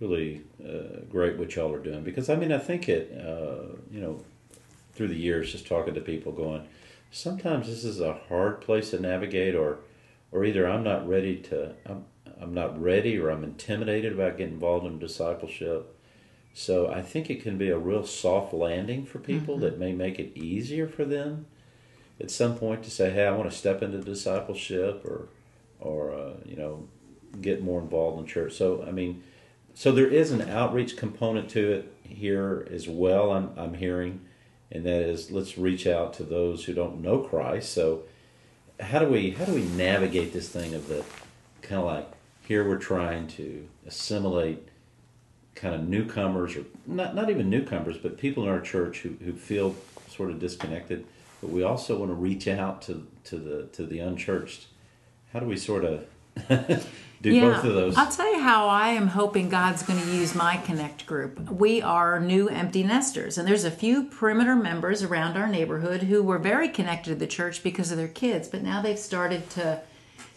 really 0.00 0.42
uh, 0.64 1.00
great 1.10 1.38
what 1.38 1.54
y'all 1.56 1.72
are 1.72 1.78
doing 1.78 2.02
because, 2.02 2.30
I 2.30 2.36
mean, 2.36 2.52
I 2.52 2.58
think 2.58 2.88
it, 2.88 3.12
uh, 3.18 3.76
you 3.90 4.00
know, 4.00 4.22
through 4.94 5.08
the 5.08 5.16
years, 5.16 5.52
just 5.52 5.66
talking 5.66 5.94
to 5.94 6.00
people 6.00 6.32
going, 6.32 6.66
sometimes 7.14 7.68
this 7.68 7.84
is 7.84 8.00
a 8.00 8.18
hard 8.28 8.60
place 8.60 8.90
to 8.90 9.00
navigate 9.00 9.54
or 9.54 9.78
or 10.32 10.44
either 10.44 10.66
I'm 10.66 10.82
not 10.82 11.08
ready 11.08 11.36
to 11.36 11.74
I'm, 11.86 12.04
I'm 12.40 12.52
not 12.52 12.80
ready 12.80 13.16
or 13.18 13.30
I'm 13.30 13.44
intimidated 13.44 14.12
about 14.12 14.36
getting 14.36 14.54
involved 14.54 14.84
in 14.84 14.98
discipleship. 14.98 15.96
So 16.52 16.88
I 16.88 17.02
think 17.02 17.30
it 17.30 17.42
can 17.42 17.56
be 17.56 17.70
a 17.70 17.78
real 17.78 18.04
soft 18.04 18.52
landing 18.52 19.06
for 19.06 19.18
people 19.18 19.54
mm-hmm. 19.54 19.64
that 19.64 19.78
may 19.78 19.92
make 19.92 20.18
it 20.18 20.36
easier 20.36 20.86
for 20.86 21.04
them 21.04 21.46
at 22.20 22.30
some 22.30 22.56
point 22.56 22.82
to 22.84 22.90
say, 22.90 23.10
"Hey, 23.10 23.26
I 23.26 23.32
want 23.32 23.50
to 23.50 23.56
step 23.56 23.82
into 23.82 23.98
discipleship," 23.98 25.04
or, 25.04 25.28
or 25.80 26.14
uh, 26.14 26.34
you 26.44 26.56
know, 26.56 26.88
get 27.40 27.62
more 27.62 27.80
involved 27.80 28.20
in 28.20 28.26
church. 28.26 28.54
So 28.54 28.84
I 28.86 28.92
mean, 28.92 29.22
so 29.74 29.90
there 29.90 30.06
is 30.06 30.30
an 30.30 30.48
outreach 30.48 30.96
component 30.96 31.48
to 31.50 31.72
it 31.72 31.92
here 32.02 32.68
as 32.70 32.88
well. 32.88 33.32
I'm 33.32 33.50
I'm 33.56 33.74
hearing, 33.74 34.20
and 34.70 34.84
that 34.84 35.02
is 35.02 35.30
let's 35.30 35.58
reach 35.58 35.86
out 35.86 36.12
to 36.14 36.22
those 36.22 36.64
who 36.64 36.74
don't 36.74 37.00
know 37.00 37.18
Christ. 37.18 37.72
So 37.72 38.02
how 38.80 38.98
do 38.98 39.08
we 39.08 39.30
how 39.30 39.44
do 39.44 39.54
we 39.54 39.62
navigate 39.62 40.32
this 40.32 40.48
thing 40.48 40.74
of 40.74 40.88
the 40.88 41.04
kind 41.62 41.80
of 41.80 41.86
like 41.86 42.10
here 42.46 42.66
we're 42.66 42.78
trying 42.78 43.26
to 43.28 43.66
assimilate 43.86 44.68
kind 45.54 45.74
of 45.74 45.88
newcomers 45.88 46.56
or 46.56 46.64
not 46.86 47.14
not 47.14 47.30
even 47.30 47.48
newcomers, 47.48 47.96
but 47.98 48.18
people 48.18 48.42
in 48.42 48.48
our 48.48 48.60
church 48.60 49.00
who, 49.00 49.16
who 49.24 49.32
feel 49.32 49.74
sort 50.08 50.30
of 50.30 50.40
disconnected. 50.40 51.06
But 51.40 51.50
we 51.50 51.62
also 51.62 51.98
want 51.98 52.10
to 52.10 52.14
reach 52.14 52.48
out 52.48 52.82
to 52.82 53.06
to 53.24 53.36
the 53.36 53.62
to 53.72 53.86
the 53.86 54.00
unchurched. 54.00 54.66
How 55.32 55.40
do 55.40 55.46
we 55.46 55.56
sort 55.56 55.84
of 55.84 56.06
do 57.24 57.40
both 57.40 57.64
of 57.64 57.74
those? 57.74 57.96
I'll 57.96 58.10
tell 58.10 58.32
you 58.32 58.40
how 58.40 58.68
I 58.68 58.88
am 58.90 59.08
hoping 59.08 59.48
God's 59.48 59.82
going 59.82 60.00
to 60.00 60.14
use 60.14 60.34
my 60.34 60.58
Connect 60.58 61.06
group. 61.06 61.50
We 61.50 61.82
are 61.82 62.20
new 62.20 62.48
empty 62.48 62.82
nesters, 62.84 63.36
and 63.36 63.48
there's 63.48 63.64
a 63.64 63.70
few 63.70 64.04
perimeter 64.04 64.54
members 64.54 65.02
around 65.02 65.36
our 65.36 65.48
neighborhood 65.48 66.04
who 66.04 66.22
were 66.22 66.38
very 66.38 66.68
connected 66.68 67.10
to 67.10 67.16
the 67.16 67.26
church 67.26 67.62
because 67.62 67.90
of 67.90 67.96
their 67.96 68.08
kids, 68.08 68.48
but 68.48 68.62
now 68.62 68.80
they've 68.80 68.98
started 68.98 69.50
to 69.50 69.80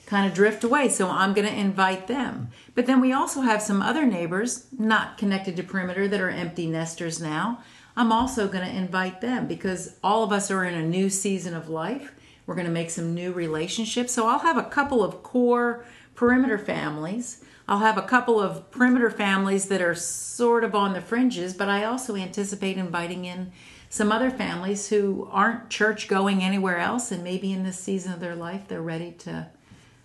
kind 0.08 0.25
of 0.25 0.34
drift 0.34 0.63
away. 0.63 0.89
So 0.89 1.10
I'm 1.10 1.34
going 1.34 1.48
to 1.48 1.53
invite 1.53 2.08
them. 2.08 2.50
But 2.74 2.86
then 2.86 3.01
we 3.01 3.13
also 3.13 3.41
have 3.41 3.62
some 3.62 3.82
other 3.82 4.06
neighbors 4.06 4.67
not 4.77 5.17
connected 5.17 5.56
to 5.58 5.63
perimeter 5.63 6.08
that 6.08 6.22
are 6.22 6.29
empty 6.29 6.65
nesters 6.65 7.22
now. 7.22 7.62
I'm 7.96 8.12
also 8.12 8.48
going 8.48 8.65
to 8.65 8.75
invite 8.75 9.22
them 9.22 9.48
because 9.48 9.96
all 10.03 10.24
of 10.24 10.32
us 10.32 10.50
are 10.50 10.63
in 10.63 10.75
a 10.75 10.84
new 10.84 11.10
season 11.10 11.53
of 11.53 11.67
life. 11.67 12.13
We're 12.46 12.56
going 12.56 12.67
to 12.67 12.72
make 12.72 12.89
some 12.89 13.13
new 13.13 13.34
relationships. 13.34 14.13
So 14.13 14.27
I'll 14.27 14.39
have 14.39 14.58
a 14.58 14.63
couple 14.63 15.03
of 15.03 15.24
core 15.24 15.84
perimeter 16.18 16.58
families. 16.58 17.44
I'll 17.68 17.80
have 17.80 17.98
a 17.98 18.02
couple 18.02 18.40
of 18.42 18.70
perimeter 18.72 19.12
families 19.12 19.68
that 19.68 19.82
are 19.82 19.96
sort 19.96 20.64
of 20.64 20.74
on 20.74 20.94
the 20.94 21.00
fringes, 21.00 21.54
but 21.54 21.70
I 21.70 21.86
also 21.86 22.16
anticipate 22.16 22.76
inviting 22.76 23.24
in 23.24 23.52
some 23.90 24.12
other 24.12 24.32
families 24.32 24.90
who 24.90 25.30
aren't 25.32 25.70
church 25.70 26.08
going 26.08 26.42
anywhere 26.44 26.80
else 26.80 27.12
and 27.12 27.24
maybe 27.24 27.54
in 27.54 27.64
this 27.64 27.80
season 27.80 28.12
of 28.12 28.20
their 28.20 28.36
life 28.36 28.68
they're 28.68 28.82
ready 28.82 29.12
to 29.14 29.48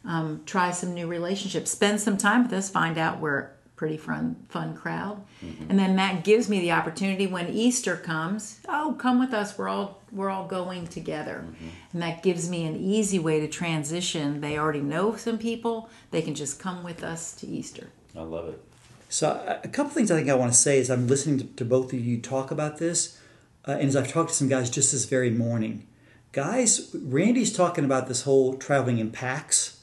um, 0.04 0.42
try 0.46 0.70
some 0.70 0.94
new 0.94 1.08
relationships 1.08 1.72
spend 1.72 2.00
some 2.00 2.16
time 2.16 2.44
with 2.44 2.52
us 2.52 2.70
find 2.70 2.96
out 2.96 3.18
we're 3.18 3.50
pretty 3.76 3.96
fun 3.96 4.36
fun 4.48 4.76
crowd. 4.76 5.24
Mm-hmm. 5.44 5.70
and 5.70 5.78
then 5.78 5.96
that 5.96 6.24
gives 6.24 6.48
me 6.48 6.60
the 6.60 6.72
opportunity 6.72 7.26
when 7.26 7.48
easter 7.48 7.96
comes 7.96 8.60
oh 8.68 8.94
come 8.98 9.18
with 9.18 9.32
us 9.34 9.58
we're 9.58 9.68
all 9.68 10.00
we're 10.12 10.30
all 10.30 10.46
going 10.46 10.86
together. 10.86 11.44
Mm-hmm. 11.46 11.68
and 11.92 12.02
that 12.02 12.22
gives 12.22 12.48
me 12.48 12.64
an 12.66 12.76
easy 12.76 13.18
way 13.18 13.40
to 13.40 13.48
transition. 13.48 14.40
They 14.40 14.58
already 14.58 14.80
know 14.82 15.16
some 15.16 15.38
people 15.38 15.88
they 16.10 16.22
can 16.22 16.34
just 16.34 16.58
come 16.58 16.82
with 16.84 17.02
us 17.02 17.34
to 17.36 17.46
easter. 17.46 17.88
I 18.16 18.20
love 18.22 18.48
it. 18.48 18.62
So 19.08 19.58
a 19.62 19.68
couple 19.68 19.90
things 19.90 20.10
i 20.10 20.16
think 20.16 20.30
i 20.30 20.34
want 20.34 20.52
to 20.52 20.58
say 20.58 20.78
is 20.78 20.90
i'm 20.90 21.06
listening 21.06 21.38
to, 21.38 21.44
to 21.44 21.64
both 21.64 21.92
of 21.92 22.00
you 22.00 22.18
talk 22.18 22.50
about 22.50 22.78
this 22.78 23.18
uh, 23.66 23.72
and 23.72 23.88
as 23.88 23.96
i've 23.96 24.08
talked 24.08 24.30
to 24.30 24.34
some 24.34 24.48
guys 24.48 24.70
just 24.70 24.92
this 24.92 25.04
very 25.06 25.30
morning. 25.30 25.86
Guys 26.32 26.94
randy's 26.94 27.52
talking 27.52 27.84
about 27.84 28.08
this 28.08 28.22
whole 28.22 28.54
traveling 28.54 28.98
in 28.98 29.10
packs 29.10 29.80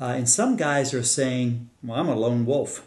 uh, 0.00 0.06
and 0.06 0.26
some 0.28 0.56
guys 0.56 0.94
are 0.94 1.02
saying 1.02 1.68
well 1.82 1.98
i'm 2.00 2.08
a 2.08 2.14
lone 2.16 2.46
wolf 2.46 2.86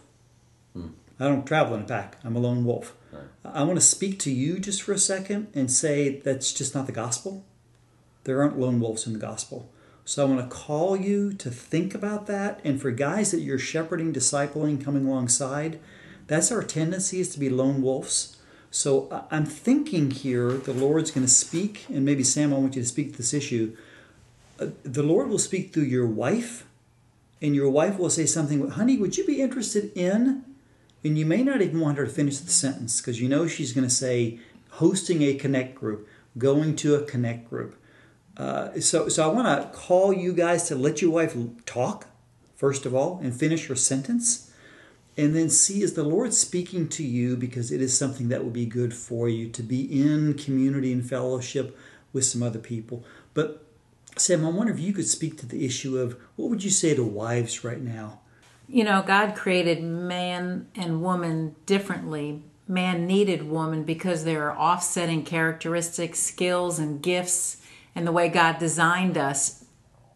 I 1.19 1.27
don't 1.27 1.45
travel 1.45 1.75
in 1.75 1.81
a 1.81 1.85
pack. 1.85 2.17
I'm 2.23 2.35
a 2.35 2.39
lone 2.39 2.63
wolf. 2.63 2.95
Right. 3.11 3.23
I 3.43 3.63
want 3.63 3.77
to 3.77 3.85
speak 3.85 4.19
to 4.19 4.31
you 4.31 4.59
just 4.59 4.81
for 4.81 4.93
a 4.93 4.97
second 4.97 5.47
and 5.53 5.71
say 5.71 6.19
that's 6.19 6.53
just 6.53 6.73
not 6.73 6.85
the 6.85 6.91
gospel. 6.91 7.45
There 8.23 8.41
aren't 8.41 8.59
lone 8.59 8.79
wolves 8.79 9.05
in 9.05 9.13
the 9.13 9.19
gospel. 9.19 9.71
So 10.05 10.25
I 10.25 10.29
want 10.29 10.49
to 10.49 10.55
call 10.55 10.95
you 10.95 11.33
to 11.33 11.51
think 11.51 11.93
about 11.93 12.25
that. 12.27 12.61
And 12.63 12.81
for 12.81 12.91
guys 12.91 13.31
that 13.31 13.41
you're 13.41 13.59
shepherding, 13.59 14.13
discipling, 14.13 14.83
coming 14.83 15.05
alongside, 15.05 15.79
that's 16.27 16.51
our 16.51 16.63
tendency 16.63 17.19
is 17.19 17.29
to 17.29 17.39
be 17.39 17.49
lone 17.49 17.81
wolves. 17.81 18.37
So 18.71 19.25
I'm 19.31 19.45
thinking 19.45 20.11
here 20.11 20.51
the 20.51 20.73
Lord's 20.73 21.11
going 21.11 21.25
to 21.25 21.31
speak, 21.31 21.85
and 21.89 22.05
maybe 22.05 22.23
Sam, 22.23 22.53
I 22.53 22.57
want 22.57 22.75
you 22.75 22.81
to 22.81 22.87
speak 22.87 23.11
to 23.11 23.17
this 23.17 23.33
issue. 23.33 23.75
Uh, 24.59 24.67
the 24.83 25.03
Lord 25.03 25.29
will 25.29 25.39
speak 25.39 25.73
through 25.73 25.83
your 25.83 26.05
wife, 26.05 26.65
and 27.41 27.55
your 27.55 27.69
wife 27.69 27.97
will 27.97 28.11
say 28.11 28.25
something, 28.25 28.69
honey, 28.69 28.97
would 28.97 29.17
you 29.17 29.25
be 29.25 29.41
interested 29.41 29.91
in? 29.95 30.43
And 31.03 31.17
you 31.17 31.25
may 31.25 31.43
not 31.43 31.61
even 31.61 31.79
want 31.79 31.97
her 31.97 32.05
to 32.05 32.11
finish 32.11 32.37
the 32.37 32.51
sentence 32.51 32.99
because 32.99 33.21
you 33.21 33.29
know 33.29 33.47
she's 33.47 33.71
going 33.71 33.87
to 33.87 33.93
say 33.93 34.39
hosting 34.71 35.21
a 35.21 35.33
connect 35.33 35.75
group, 35.75 36.07
going 36.37 36.75
to 36.77 36.95
a 36.95 37.03
connect 37.03 37.49
group. 37.49 37.75
Uh, 38.35 38.79
so, 38.79 39.09
so 39.09 39.29
I 39.29 39.33
want 39.33 39.47
to 39.47 39.77
call 39.77 40.13
you 40.13 40.33
guys 40.33 40.67
to 40.67 40.75
let 40.75 41.01
your 41.01 41.11
wife 41.11 41.35
talk, 41.65 42.07
first 42.55 42.85
of 42.85 42.95
all, 42.95 43.19
and 43.21 43.33
finish 43.33 43.67
her 43.67 43.75
sentence. 43.75 44.51
And 45.17 45.35
then 45.35 45.49
see 45.49 45.81
is 45.81 45.93
the 45.93 46.03
Lord 46.03 46.33
speaking 46.33 46.87
to 46.89 47.03
you 47.03 47.35
because 47.35 47.71
it 47.71 47.81
is 47.81 47.97
something 47.97 48.29
that 48.29 48.43
will 48.43 48.51
be 48.51 48.65
good 48.65 48.93
for 48.93 49.27
you 49.27 49.49
to 49.49 49.61
be 49.61 50.01
in 50.01 50.35
community 50.35 50.93
and 50.93 51.07
fellowship 51.07 51.77
with 52.13 52.23
some 52.23 52.41
other 52.41 52.59
people. 52.59 53.03
But 53.33 53.65
Sam, 54.15 54.45
I 54.45 54.49
wonder 54.49 54.73
if 54.73 54.79
you 54.79 54.93
could 54.93 55.07
speak 55.07 55.37
to 55.39 55.45
the 55.45 55.65
issue 55.65 55.97
of 55.97 56.17
what 56.35 56.49
would 56.49 56.63
you 56.63 56.69
say 56.69 56.95
to 56.95 57.03
wives 57.03 57.63
right 57.63 57.81
now? 57.81 58.21
You 58.69 58.83
know, 58.83 59.03
God 59.05 59.35
created 59.35 59.81
man 59.83 60.67
and 60.75 61.01
woman 61.01 61.55
differently. 61.65 62.43
Man 62.67 63.07
needed 63.07 63.49
woman 63.49 63.83
because 63.83 64.23
there 64.23 64.49
are 64.49 64.57
offsetting 64.57 65.23
characteristics, 65.23 66.19
skills, 66.19 66.77
and 66.77 67.01
gifts, 67.01 67.57
and 67.95 68.05
the 68.05 68.11
way 68.11 68.29
God 68.29 68.59
designed 68.59 69.17
us 69.17 69.65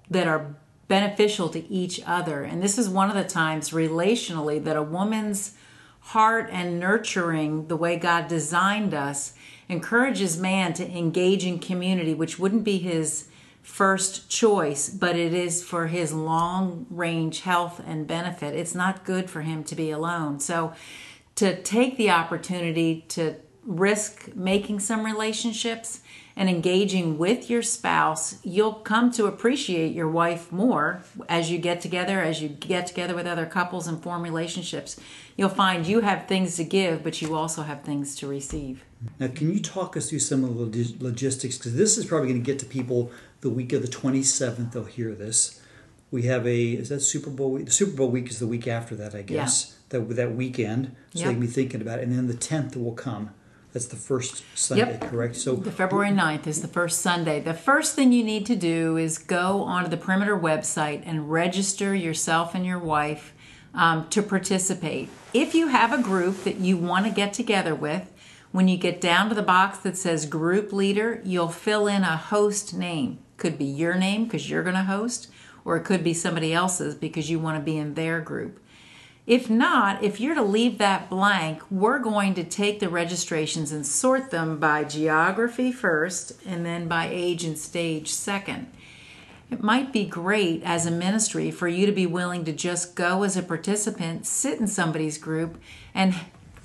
that 0.09 0.27
are 0.27 0.55
beneficial 0.87 1.49
to 1.49 1.67
each 1.67 1.99
other. 2.05 2.43
And 2.43 2.61
this 2.61 2.77
is 2.77 2.87
one 2.87 3.09
of 3.09 3.15
the 3.15 3.23
times 3.23 3.71
relationally 3.71 4.63
that 4.63 4.75
a 4.75 4.83
woman's 4.83 5.55
heart 5.99 6.49
and 6.51 6.79
nurturing 6.79 7.67
the 7.67 7.75
way 7.77 7.97
God 7.97 8.27
designed 8.27 8.93
us 8.93 9.33
encourages 9.67 10.37
man 10.37 10.73
to 10.73 10.87
engage 10.87 11.43
in 11.43 11.57
community, 11.57 12.13
which 12.13 12.37
wouldn't 12.37 12.63
be 12.63 12.77
his 12.77 13.29
first 13.63 14.29
choice, 14.29 14.89
but 14.89 15.15
it 15.15 15.33
is 15.33 15.63
for 15.63 15.87
his 15.87 16.13
long 16.13 16.85
range 16.89 17.41
health 17.41 17.81
and 17.85 18.05
benefit. 18.05 18.53
It's 18.53 18.75
not 18.75 19.05
good 19.05 19.29
for 19.29 19.41
him 19.41 19.63
to 19.63 19.75
be 19.75 19.89
alone. 19.89 20.39
So, 20.39 20.73
to 21.35 21.59
take 21.63 21.97
the 21.97 22.11
opportunity 22.11 23.05
to 23.09 23.35
risk 23.65 24.35
making 24.35 24.79
some 24.79 25.03
relationships 25.03 26.01
and 26.35 26.49
engaging 26.49 27.17
with 27.17 27.49
your 27.49 27.61
spouse, 27.61 28.39
you'll 28.43 28.73
come 28.73 29.11
to 29.11 29.25
appreciate 29.25 29.93
your 29.93 30.09
wife 30.09 30.51
more 30.51 31.03
as 31.29 31.51
you 31.51 31.57
get 31.57 31.81
together, 31.81 32.21
as 32.21 32.41
you 32.41 32.49
get 32.49 32.87
together 32.87 33.15
with 33.15 33.27
other 33.27 33.45
couples 33.45 33.87
and 33.87 34.01
form 34.01 34.23
relationships. 34.23 34.99
You'll 35.37 35.49
find 35.49 35.85
you 35.85 36.01
have 36.01 36.27
things 36.27 36.55
to 36.57 36.63
give, 36.63 37.03
but 37.03 37.21
you 37.21 37.35
also 37.35 37.63
have 37.63 37.83
things 37.83 38.15
to 38.17 38.27
receive. 38.27 38.83
Now, 39.19 39.27
can 39.27 39.53
you 39.53 39.59
talk 39.59 39.95
us 39.97 40.09
through 40.09 40.19
some 40.19 40.43
of 40.43 40.57
the 40.57 40.95
logistics? 40.99 41.57
Because 41.57 41.75
this 41.75 41.97
is 41.97 42.05
probably 42.05 42.29
going 42.29 42.41
to 42.41 42.45
get 42.45 42.59
to 42.59 42.65
people 42.65 43.11
the 43.41 43.49
week 43.49 43.73
of 43.73 43.81
the 43.81 43.87
27th. 43.87 44.71
They'll 44.71 44.85
hear 44.85 45.13
this. 45.13 45.59
We 46.09 46.23
have 46.23 46.47
a, 46.47 46.63
is 46.73 46.89
that 46.89 47.01
Super 47.01 47.29
Bowl 47.29 47.51
week? 47.51 47.65
The 47.65 47.71
Super 47.71 47.97
Bowl 47.97 48.09
week 48.09 48.29
is 48.29 48.39
the 48.39 48.47
week 48.47 48.67
after 48.67 48.95
that, 48.95 49.15
I 49.15 49.23
guess. 49.23 49.75
Yeah. 49.91 49.99
That, 49.99 50.15
that 50.15 50.35
weekend. 50.35 50.95
So 51.13 51.19
yep. 51.19 51.27
they 51.27 51.33
can 51.33 51.41
be 51.41 51.47
thinking 51.47 51.81
about 51.81 51.99
it. 51.99 52.03
And 52.03 52.17
then 52.17 52.27
the 52.27 52.33
10th 52.33 52.75
will 52.75 52.93
come. 52.93 53.31
That's 53.73 53.87
the 53.87 53.95
first 53.95 54.43
Sunday, 54.55 54.99
yep. 54.99 55.01
correct? 55.01 55.35
So 55.35 55.55
the 55.55 55.71
February 55.71 56.11
9th 56.11 56.45
is 56.45 56.61
the 56.61 56.67
first 56.67 57.01
Sunday. 57.01 57.39
The 57.39 57.55
first 57.55 57.95
thing 57.95 58.11
you 58.11 58.23
need 58.23 58.45
to 58.45 58.55
do 58.55 58.97
is 58.97 59.17
go 59.17 59.63
onto 59.63 59.89
the 59.89 59.97
Perimeter 59.97 60.37
website 60.37 61.01
and 61.05 61.31
register 61.31 61.95
yourself 61.95 62.53
and 62.53 62.67
your 62.67 62.77
wife 62.77 63.33
um, 63.73 64.07
to 64.09 64.21
participate. 64.21 65.09
If 65.33 65.55
you 65.55 65.69
have 65.69 65.91
a 65.91 66.03
group 66.03 66.43
that 66.43 66.57
you 66.57 66.77
want 66.77 67.07
to 67.07 67.11
get 67.11 67.33
together 67.33 67.73
with, 67.73 68.11
when 68.51 68.67
you 68.67 68.77
get 68.77 69.01
down 69.01 69.29
to 69.29 69.35
the 69.35 69.41
box 69.41 69.79
that 69.79 69.97
says 69.97 70.27
group 70.27 70.71
leader, 70.71 71.19
you'll 71.25 71.49
fill 71.49 71.87
in 71.87 72.03
a 72.03 72.15
host 72.15 72.75
name. 72.75 73.17
Could 73.37 73.57
be 73.57 73.65
your 73.65 73.95
name 73.95 74.25
because 74.25 74.47
you're 74.47 74.61
going 74.61 74.75
to 74.75 74.83
host, 74.83 75.31
or 75.65 75.77
it 75.77 75.83
could 75.83 76.03
be 76.03 76.13
somebody 76.13 76.53
else's 76.53 76.93
because 76.93 77.31
you 77.31 77.39
want 77.39 77.57
to 77.57 77.63
be 77.63 77.77
in 77.77 77.95
their 77.95 78.21
group. 78.21 78.59
If 79.25 79.49
not, 79.49 80.03
if 80.03 80.19
you're 80.19 80.35
to 80.35 80.43
leave 80.43 80.77
that 80.79 81.09
blank, 81.09 81.61
we're 81.71 81.99
going 81.99 82.33
to 82.33 82.43
take 82.43 82.81
the 82.81 82.89
registrations 82.89 83.71
and 83.71 83.85
sort 83.85 84.31
them 84.31 84.59
by 84.59 84.83
geography 84.83 85.71
first 85.71 86.33
and 86.45 86.65
then 86.65 86.89
by 86.89 87.07
age 87.09 87.45
and 87.45 87.57
stage 87.57 88.09
second. 88.09 88.67
It 89.49 89.63
might 89.63 89.93
be 89.93 90.05
great 90.05 90.61
as 90.63 90.85
a 90.85 90.91
ministry 90.91 91.51
for 91.51 91.69
you 91.69 91.85
to 91.85 91.91
be 91.93 92.05
willing 92.05 92.43
to 92.45 92.51
just 92.51 92.95
go 92.95 93.23
as 93.23 93.37
a 93.37 93.43
participant, 93.43 94.25
sit 94.25 94.59
in 94.59 94.67
somebody's 94.67 95.17
group, 95.17 95.57
and 95.93 96.15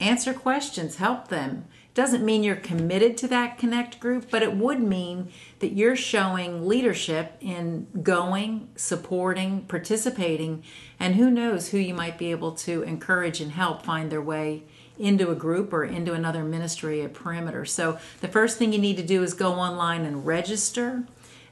answer 0.01 0.33
questions, 0.33 0.97
help 0.97 1.29
them. 1.29 1.65
Doesn't 1.99 2.25
mean 2.25 2.45
you're 2.45 2.55
committed 2.55 3.17
to 3.17 3.27
that 3.27 3.59
connect 3.59 3.99
group, 3.99 4.31
but 4.31 4.45
it 4.45 4.55
would 4.55 4.81
mean 4.81 5.33
that 5.59 5.73
you're 5.73 5.97
showing 5.97 6.69
leadership 6.69 7.33
in 7.41 7.89
going, 8.05 8.69
supporting, 8.77 9.63
participating, 9.63 10.63
and 11.01 11.17
who 11.17 11.29
knows 11.29 11.71
who 11.71 11.79
you 11.79 11.95
might 11.95 12.17
be 12.17 12.31
able 12.31 12.53
to 12.53 12.85
encourage 12.85 13.41
and 13.41 13.51
help 13.51 13.85
find 13.85 14.13
their 14.13 14.23
way 14.23 14.63
into 14.97 15.33
a 15.33 15.35
group 15.35 15.73
or 15.73 15.85
into 15.85 16.13
another 16.13 16.45
ministry 16.45 17.03
at 17.03 17.15
Perimeter. 17.15 17.65
So 17.65 17.99
the 18.21 18.29
first 18.29 18.59
thing 18.59 18.73
you 18.73 18.79
need 18.79 18.99
to 18.99 19.03
do 19.03 19.25
is 19.25 19.35
go 19.35 19.55
online 19.55 20.05
and 20.05 20.25
register. 20.25 21.03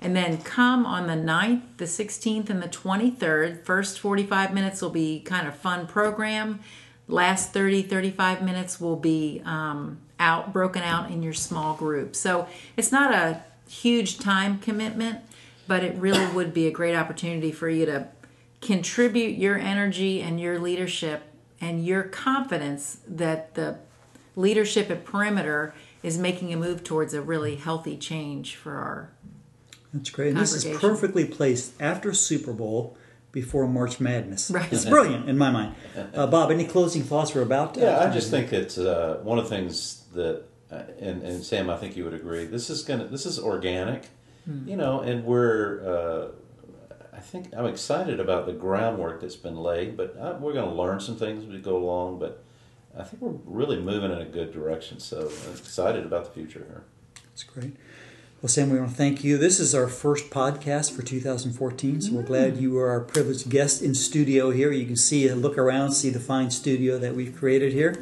And 0.01 0.15
then 0.15 0.39
come 0.43 0.87
on 0.87 1.09
the 1.09 1.15
9th, 1.15 1.63
the 1.79 1.87
16th, 1.87 2.51
and 2.51 2.63
the 2.63 2.69
23rd. 2.69 3.65
First 3.65 3.99
45 3.99 4.55
minutes 4.55 4.81
will 4.81 4.91
be 4.91 5.19
kind 5.23 5.49
of 5.49 5.57
fun 5.57 5.89
program. 5.89 6.61
Last 7.09 7.53
30, 7.53 7.83
35 7.83 8.43
minutes 8.43 8.81
will 8.81 8.95
be 8.95 9.43
um, 9.45 9.99
out, 10.19 10.53
broken 10.53 10.83
out 10.83 11.11
in 11.11 11.23
your 11.23 11.33
small 11.33 11.75
group. 11.75 12.17
So 12.17 12.49
it's 12.77 12.93
not 12.93 13.13
a 13.13 13.43
huge 13.69 14.19
time 14.19 14.59
commitment, 14.59 15.21
but 15.67 15.85
it 15.85 15.97
really 15.97 16.27
would 16.35 16.55
be 16.55 16.67
a 16.67 16.71
great 16.71 16.95
opportunity 16.95 17.53
for 17.53 17.69
you 17.69 17.87
to 17.87 18.09
contribute 18.61 19.37
your 19.39 19.59
energy 19.59 20.23
and 20.23 20.41
your 20.41 20.59
leadership 20.59 21.23
and 21.61 21.85
your 21.85 22.03
confidence 22.03 22.99
that 23.07 23.55
the 23.55 23.79
leadership 24.35 24.91
at 24.91 25.05
Perimeter 25.05 25.75
is 26.03 26.19
making 26.19 26.53
a 26.53 26.57
move 26.57 26.85
towards 26.85 27.15
a 27.15 27.23
really 27.23 27.57
healthy 27.57 27.97
change 27.97 28.55
for 28.57 28.75
our. 28.77 29.11
That's 29.93 30.11
great. 30.11 30.31
And 30.31 30.39
this 30.39 30.53
is 30.53 30.65
perfectly 30.79 31.25
placed 31.25 31.73
after 31.81 32.13
Super 32.13 32.53
Bowl 32.53 32.97
before 33.37 33.69
March 33.69 34.01
Madness. 34.01 34.51
Right. 34.51 34.73
It's 34.73 34.87
brilliant 34.87 35.29
in 35.29 35.37
my 35.37 35.51
mind. 35.51 35.75
Uh, 36.15 36.27
Bob, 36.27 36.51
any 36.51 36.65
closing 36.65 37.03
thoughts? 37.03 37.35
We're 37.35 37.43
about. 37.43 37.77
Yeah, 37.77 37.99
I 38.01 38.11
just 38.11 38.31
think 38.31 38.51
it's 38.51 38.79
uh, 38.79 39.21
one 39.23 39.39
of 39.39 39.45
the 39.45 39.51
things 39.51 40.05
that, 40.15 40.45
uh, 40.73 40.85
and, 40.99 41.23
and 41.23 41.45
Sam, 41.45 41.69
I 41.69 41.77
think 41.77 41.99
you 41.99 42.05
would 42.05 42.15
agree. 42.15 42.47
This 42.47 42.71
is 42.71 42.83
gonna, 42.83 43.05
this 43.09 43.27
is 43.27 43.39
organic, 43.39 44.09
you 44.65 44.75
know, 44.75 45.01
and 45.01 45.27
we're. 45.27 45.85
Uh, 45.85 46.29
I 47.13 47.21
think 47.21 47.53
I'm 47.55 47.67
excited 47.67 48.21
about 48.21 48.47
the 48.47 48.55
groundwork 48.55 49.21
that's 49.21 49.37
been 49.37 49.57
laid, 49.57 49.99
but 49.99 50.17
uh, 50.19 50.39
we're 50.41 50.55
going 50.55 50.71
to 50.71 50.75
learn 50.75 51.01
some 51.01 51.17
things 51.17 51.45
as 51.45 51.51
we 51.51 51.59
go 51.59 51.77
along. 51.77 52.19
But 52.19 52.43
I 52.99 53.05
think 53.05 53.21
we're 53.21 53.39
really 53.45 53.79
moving 53.79 54.13
in 54.13 54.19
a 54.19 54.25
good 54.25 54.51
direction. 54.51 54.99
So 54.99 55.31
I'm 55.47 55.53
excited 55.53 56.07
about 56.07 56.25
the 56.25 56.31
future 56.31 56.65
here. 56.71 56.85
That's 57.27 57.45
great. 57.45 57.77
Well, 58.43 58.51
Sam, 58.51 58.69
we 58.69 58.79
want 58.79 58.91
to 58.91 58.97
thank 58.97 59.25
you. 59.25 59.39
This 59.39 59.59
is 59.59 59.75
our 59.75 59.89
first 59.89 60.29
podcast 60.29 60.95
for 60.95 61.01
2014, 61.01 62.03
so 62.03 62.13
we're 62.13 62.23
glad 62.23 62.59
you 62.59 62.77
are 62.77 62.91
our 62.91 63.01
privileged 63.01 63.49
guest 63.49 63.81
in 63.81 63.95
studio 63.95 64.51
here. 64.51 64.71
You 64.71 64.85
can 64.85 64.95
see, 64.95 65.33
look 65.33 65.57
around, 65.57 65.93
see 65.93 66.11
the 66.11 66.21
fine 66.21 66.51
studio 66.51 66.99
that 66.99 67.17
we've 67.17 67.35
created 67.35 67.73
here. 67.73 67.97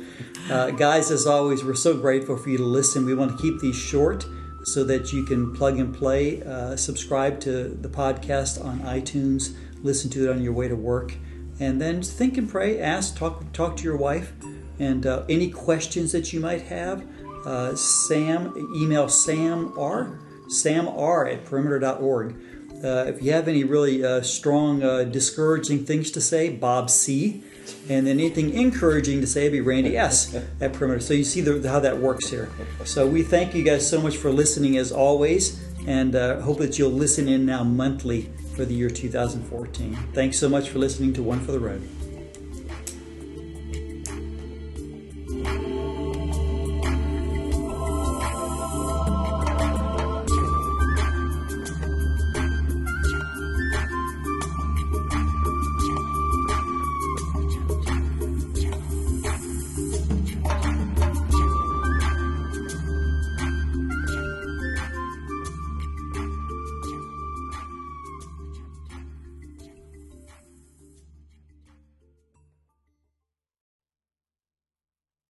Uh, 0.50 0.72
guys, 0.72 1.12
as 1.12 1.24
always, 1.24 1.62
we're 1.62 1.76
so 1.76 1.96
grateful 1.96 2.36
for 2.36 2.50
you 2.50 2.58
to 2.58 2.64
listen. 2.64 3.06
We 3.06 3.14
want 3.14 3.30
to 3.30 3.40
keep 3.40 3.60
these 3.60 3.76
short 3.76 4.26
so 4.64 4.82
that 4.82 5.12
you 5.12 5.22
can 5.22 5.54
plug 5.54 5.78
and 5.78 5.94
play, 5.94 6.42
uh, 6.42 6.74
subscribe 6.74 7.38
to 7.42 7.68
the 7.68 7.88
podcast 7.88 8.62
on 8.62 8.80
iTunes, 8.80 9.54
listen 9.84 10.10
to 10.10 10.28
it 10.28 10.34
on 10.34 10.42
your 10.42 10.52
way 10.52 10.66
to 10.66 10.76
work, 10.76 11.14
and 11.60 11.80
then 11.80 12.02
think 12.02 12.36
and 12.38 12.50
pray, 12.50 12.80
ask, 12.80 13.16
talk, 13.16 13.52
talk 13.52 13.76
to 13.76 13.84
your 13.84 13.96
wife, 13.96 14.32
and 14.80 15.06
uh, 15.06 15.24
any 15.28 15.48
questions 15.48 16.10
that 16.10 16.32
you 16.32 16.40
might 16.40 16.62
have. 16.62 17.06
Uh, 17.46 17.76
Sam, 17.76 18.52
email 18.74 19.08
Sam 19.08 19.78
R. 19.78 20.18
Sam 20.48 20.88
R 20.88 21.26
at 21.26 21.44
perimeter.org. 21.44 22.36
Uh, 22.82 23.04
if 23.06 23.22
you 23.22 23.32
have 23.32 23.48
any 23.48 23.64
really 23.64 24.04
uh, 24.04 24.20
strong, 24.20 24.82
uh, 24.82 25.04
discouraging 25.04 25.86
things 25.86 26.10
to 26.10 26.20
say, 26.20 26.50
Bob 26.50 26.90
C. 26.90 27.42
And 27.88 28.06
then 28.06 28.20
anything 28.20 28.52
encouraging 28.52 29.22
to 29.22 29.26
say, 29.26 29.48
be 29.48 29.60
Randy 29.60 29.96
S. 29.96 30.34
at 30.60 30.74
perimeter. 30.74 31.00
So 31.00 31.14
you 31.14 31.24
see 31.24 31.40
the, 31.40 31.66
how 31.66 31.80
that 31.80 31.98
works 31.98 32.28
here. 32.28 32.50
So 32.84 33.06
we 33.06 33.22
thank 33.22 33.54
you 33.54 33.62
guys 33.62 33.88
so 33.88 34.02
much 34.02 34.18
for 34.18 34.30
listening 34.30 34.76
as 34.76 34.92
always, 34.92 35.62
and 35.86 36.14
uh, 36.14 36.40
hope 36.42 36.58
that 36.58 36.78
you'll 36.78 36.90
listen 36.90 37.26
in 37.26 37.46
now 37.46 37.64
monthly 37.64 38.30
for 38.54 38.66
the 38.66 38.74
year 38.74 38.90
2014. 38.90 39.94
Thanks 40.12 40.38
so 40.38 40.48
much 40.48 40.68
for 40.68 40.78
listening 40.78 41.14
to 41.14 41.22
One 41.22 41.40
for 41.40 41.52
the 41.52 41.60
Road. 41.60 41.88